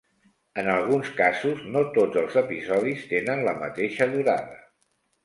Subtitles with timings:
[0.59, 4.57] En alguns casos no tots els episodis tenen la mateixa durada.